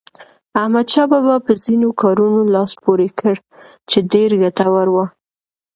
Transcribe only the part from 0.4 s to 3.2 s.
احمدشاه بابا په ځینو کارونو لاس پورې